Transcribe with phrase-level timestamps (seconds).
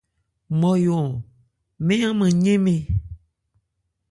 [0.53, 1.11] Nmɔyo-ɔn,
[1.85, 2.79] mɛ́n an mán yɛ́n mɛn.